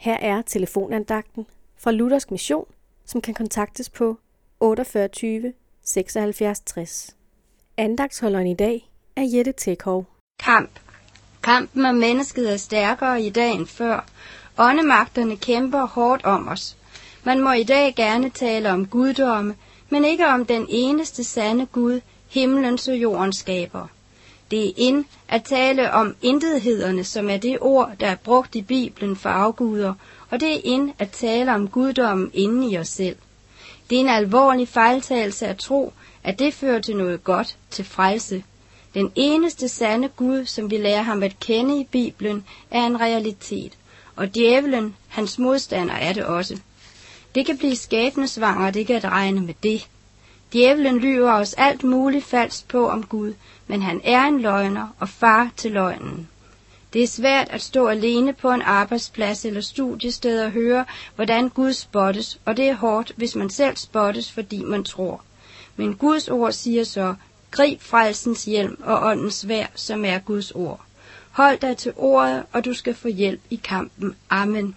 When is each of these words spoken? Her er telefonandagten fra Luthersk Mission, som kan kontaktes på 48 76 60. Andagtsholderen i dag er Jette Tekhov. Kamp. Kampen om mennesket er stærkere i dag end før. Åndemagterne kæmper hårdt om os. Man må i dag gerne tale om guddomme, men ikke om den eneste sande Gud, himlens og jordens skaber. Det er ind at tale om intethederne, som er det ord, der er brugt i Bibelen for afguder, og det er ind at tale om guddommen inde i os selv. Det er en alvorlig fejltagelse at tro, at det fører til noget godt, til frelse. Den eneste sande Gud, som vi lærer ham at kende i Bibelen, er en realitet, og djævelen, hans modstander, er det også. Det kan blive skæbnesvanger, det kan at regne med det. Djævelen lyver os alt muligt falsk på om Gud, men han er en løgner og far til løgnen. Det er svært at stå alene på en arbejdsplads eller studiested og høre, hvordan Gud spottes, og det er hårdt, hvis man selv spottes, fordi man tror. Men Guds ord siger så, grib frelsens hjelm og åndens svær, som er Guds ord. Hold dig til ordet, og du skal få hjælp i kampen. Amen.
Her 0.00 0.16
er 0.16 0.42
telefonandagten 0.42 1.46
fra 1.78 1.90
Luthersk 1.90 2.30
Mission, 2.30 2.64
som 3.06 3.20
kan 3.20 3.34
kontaktes 3.34 3.90
på 3.90 4.16
48 4.60 5.52
76 5.84 6.60
60. 6.60 7.16
Andagtsholderen 7.76 8.46
i 8.46 8.54
dag 8.54 8.90
er 9.16 9.22
Jette 9.22 9.52
Tekhov. 9.52 10.06
Kamp. 10.38 10.70
Kampen 11.42 11.84
om 11.84 11.94
mennesket 11.94 12.52
er 12.52 12.56
stærkere 12.56 13.22
i 13.22 13.30
dag 13.30 13.50
end 13.50 13.66
før. 13.66 14.06
Åndemagterne 14.58 15.36
kæmper 15.36 15.86
hårdt 15.86 16.24
om 16.24 16.48
os. 16.48 16.76
Man 17.24 17.40
må 17.40 17.52
i 17.52 17.64
dag 17.64 17.94
gerne 17.94 18.30
tale 18.30 18.72
om 18.72 18.86
guddomme, 18.86 19.54
men 19.90 20.04
ikke 20.04 20.26
om 20.26 20.46
den 20.46 20.66
eneste 20.68 21.24
sande 21.24 21.66
Gud, 21.66 22.00
himlens 22.28 22.88
og 22.88 22.96
jordens 22.96 23.36
skaber. 23.36 23.86
Det 24.50 24.68
er 24.68 24.72
ind 24.76 25.04
at 25.28 25.44
tale 25.44 25.92
om 25.92 26.16
intethederne, 26.22 27.04
som 27.04 27.30
er 27.30 27.36
det 27.36 27.58
ord, 27.60 27.92
der 28.00 28.06
er 28.06 28.14
brugt 28.14 28.54
i 28.54 28.62
Bibelen 28.62 29.16
for 29.16 29.30
afguder, 29.30 29.94
og 30.30 30.40
det 30.40 30.56
er 30.56 30.60
ind 30.64 30.92
at 30.98 31.10
tale 31.10 31.54
om 31.54 31.68
guddommen 31.68 32.30
inde 32.34 32.70
i 32.70 32.78
os 32.78 32.88
selv. 32.88 33.16
Det 33.90 33.96
er 33.96 34.00
en 34.00 34.08
alvorlig 34.08 34.68
fejltagelse 34.68 35.46
at 35.46 35.58
tro, 35.58 35.92
at 36.24 36.38
det 36.38 36.54
fører 36.54 36.80
til 36.80 36.96
noget 36.96 37.24
godt, 37.24 37.56
til 37.70 37.84
frelse. 37.84 38.44
Den 38.94 39.12
eneste 39.14 39.68
sande 39.68 40.08
Gud, 40.08 40.46
som 40.46 40.70
vi 40.70 40.76
lærer 40.76 41.02
ham 41.02 41.22
at 41.22 41.40
kende 41.40 41.80
i 41.80 41.84
Bibelen, 41.84 42.44
er 42.70 42.86
en 42.86 43.00
realitet, 43.00 43.72
og 44.16 44.34
djævelen, 44.34 44.96
hans 45.08 45.38
modstander, 45.38 45.94
er 45.94 46.12
det 46.12 46.24
også. 46.24 46.58
Det 47.34 47.46
kan 47.46 47.58
blive 47.58 47.76
skæbnesvanger, 47.76 48.70
det 48.70 48.86
kan 48.86 48.96
at 48.96 49.04
regne 49.04 49.40
med 49.40 49.54
det. 49.62 49.88
Djævelen 50.52 50.98
lyver 50.98 51.32
os 51.32 51.54
alt 51.54 51.84
muligt 51.84 52.24
falsk 52.24 52.68
på 52.68 52.88
om 52.88 53.02
Gud, 53.06 53.34
men 53.66 53.82
han 53.82 54.00
er 54.04 54.22
en 54.22 54.40
løgner 54.40 54.88
og 54.98 55.08
far 55.08 55.50
til 55.56 55.72
løgnen. 55.72 56.28
Det 56.92 57.02
er 57.02 57.06
svært 57.06 57.48
at 57.48 57.62
stå 57.62 57.86
alene 57.86 58.32
på 58.32 58.50
en 58.50 58.62
arbejdsplads 58.62 59.44
eller 59.44 59.60
studiested 59.60 60.44
og 60.44 60.50
høre, 60.50 60.84
hvordan 61.14 61.48
Gud 61.48 61.72
spottes, 61.72 62.40
og 62.44 62.56
det 62.56 62.68
er 62.68 62.74
hårdt, 62.74 63.12
hvis 63.16 63.36
man 63.36 63.50
selv 63.50 63.76
spottes, 63.76 64.32
fordi 64.32 64.62
man 64.62 64.84
tror. 64.84 65.22
Men 65.76 65.94
Guds 65.94 66.28
ord 66.28 66.52
siger 66.52 66.84
så, 66.84 67.14
grib 67.50 67.80
frelsens 67.80 68.44
hjelm 68.44 68.82
og 68.84 69.06
åndens 69.06 69.34
svær, 69.34 69.66
som 69.74 70.04
er 70.04 70.18
Guds 70.18 70.50
ord. 70.50 70.80
Hold 71.30 71.58
dig 71.58 71.76
til 71.76 71.92
ordet, 71.96 72.42
og 72.52 72.64
du 72.64 72.74
skal 72.74 72.94
få 72.94 73.08
hjælp 73.08 73.40
i 73.50 73.56
kampen. 73.56 74.16
Amen. 74.30 74.74